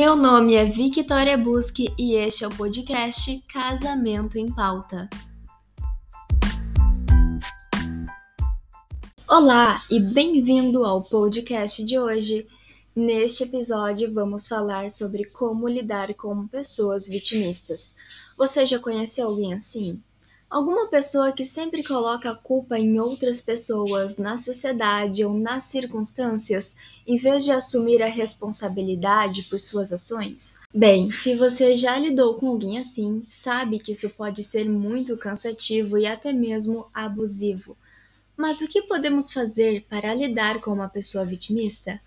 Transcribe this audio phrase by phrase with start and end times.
[0.00, 5.10] Meu nome é Victoria Busque e este é o podcast Casamento em Pauta.
[9.28, 12.46] Olá e bem-vindo ao podcast de hoje.
[12.94, 17.96] Neste episódio, vamos falar sobre como lidar com pessoas vitimistas.
[18.36, 20.00] Você já conhece alguém assim?
[20.50, 26.74] Alguma pessoa que sempre coloca a culpa em outras pessoas, na sociedade ou nas circunstâncias,
[27.06, 30.58] em vez de assumir a responsabilidade por suas ações?
[30.72, 35.98] Bem, se você já lidou com alguém assim, sabe que isso pode ser muito cansativo
[35.98, 37.76] e até mesmo abusivo.
[38.34, 42.00] Mas o que podemos fazer para lidar com uma pessoa vitimista?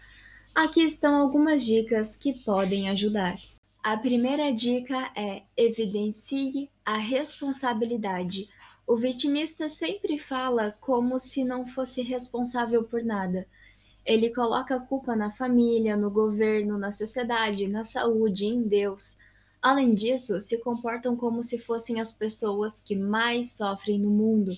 [0.56, 3.38] Aqui estão algumas dicas que podem ajudar.
[3.84, 8.48] A primeira dica é evidencie a responsabilidade.
[8.86, 13.48] O vitimista sempre fala como se não fosse responsável por nada.
[14.06, 19.18] Ele coloca a culpa na família, no governo, na sociedade, na saúde, em Deus.
[19.60, 24.52] Além disso, se comportam como se fossem as pessoas que mais sofrem no mundo.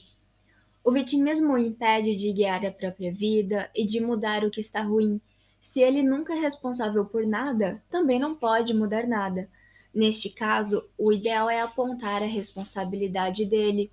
[0.83, 5.21] O vitimismo impede de guiar a própria vida e de mudar o que está ruim
[5.63, 9.49] se ele nunca é responsável por nada, também não pode mudar nada.
[9.95, 13.89] Neste caso, o ideal é apontar a responsabilidade dele,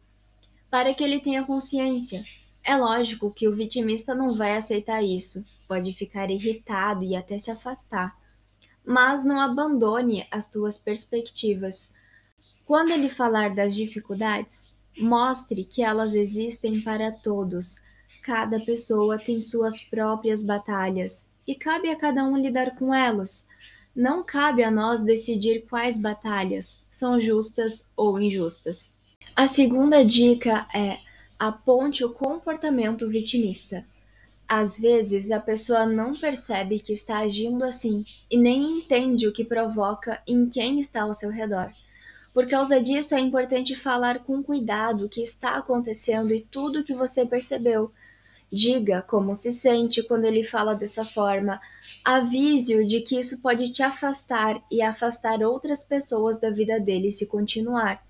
[0.68, 2.24] para que ele tenha consciência.
[2.64, 7.52] É lógico que o vitimista não vai aceitar isso, pode ficar irritado e até se
[7.52, 8.18] afastar.
[8.84, 11.92] Mas não abandone as tuas perspectivas.
[12.66, 17.76] Quando ele falar das dificuldades, mostre que elas existem para todos.
[18.24, 23.46] Cada pessoa tem suas próprias batalhas e cabe a cada um lidar com elas.
[23.94, 28.92] Não cabe a nós decidir quais batalhas são justas ou injustas.
[29.34, 30.98] A segunda dica é
[31.38, 33.84] aponte o comportamento vitimista.
[34.46, 39.44] Às vezes a pessoa não percebe que está agindo assim e nem entende o que
[39.44, 41.72] provoca em quem está ao seu redor.
[42.34, 46.84] Por causa disso, é importante falar com cuidado o que está acontecendo e tudo o
[46.84, 47.92] que você percebeu,
[48.52, 51.60] Diga como se sente quando ele fala dessa forma.
[52.04, 57.26] Avise-o de que isso pode te afastar e afastar outras pessoas da vida dele se
[57.26, 58.04] continuar.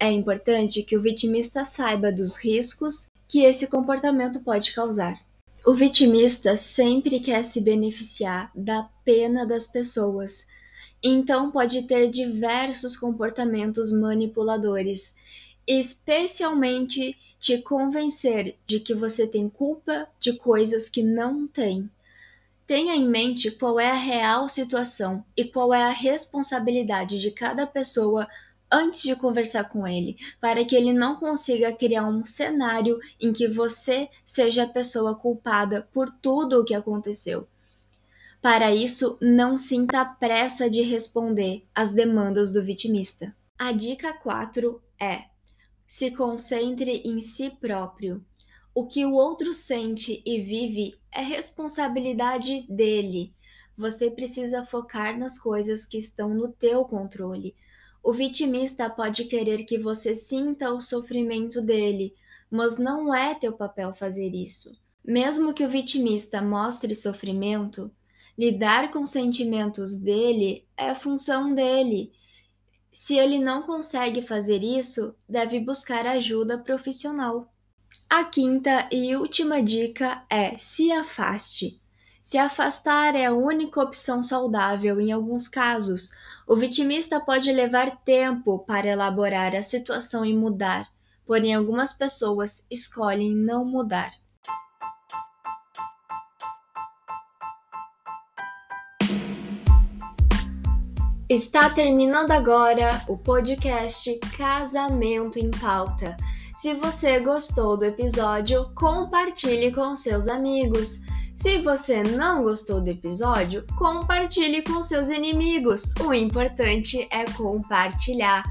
[0.00, 5.18] É importante que o vitimista saiba dos riscos que esse comportamento pode causar.
[5.66, 10.46] O vitimista sempre quer se beneficiar da pena das pessoas,
[11.02, 15.14] então pode ter diversos comportamentos manipuladores,
[15.66, 21.90] especialmente te convencer de que você tem culpa de coisas que não tem.
[22.66, 27.66] Tenha em mente qual é a real situação e qual é a responsabilidade de cada
[27.66, 28.26] pessoa
[28.72, 33.46] antes de conversar com ele, para que ele não consiga criar um cenário em que
[33.46, 37.46] você seja a pessoa culpada por tudo o que aconteceu.
[38.40, 43.36] Para isso, não sinta pressa de responder às demandas do vitimista.
[43.58, 45.33] A dica 4 é:
[45.86, 48.24] se concentre em si próprio.
[48.74, 53.32] O que o outro sente e vive é responsabilidade dele.
[53.76, 57.54] Você precisa focar nas coisas que estão no teu controle.
[58.02, 62.14] O vitimista pode querer que você sinta o sofrimento dele,
[62.50, 64.70] mas não é teu papel fazer isso.
[65.04, 67.90] Mesmo que o vitimista mostre sofrimento,
[68.36, 72.12] lidar com os sentimentos dele é função dele
[72.94, 77.52] se ele não consegue fazer isso, deve buscar ajuda profissional.
[78.08, 81.80] A quinta e última dica é se afaste.
[82.22, 86.12] Se afastar é a única opção saudável em alguns casos.
[86.46, 90.88] O vitimista pode levar tempo para elaborar a situação e mudar,
[91.26, 94.10] porém algumas pessoas escolhem não mudar.
[101.28, 106.18] Está terminando agora o podcast Casamento em Pauta.
[106.60, 111.00] Se você gostou do episódio, compartilhe com seus amigos.
[111.34, 115.94] Se você não gostou do episódio, compartilhe com seus inimigos.
[116.06, 118.44] O importante é compartilhar.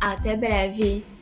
[0.00, 1.17] Até breve!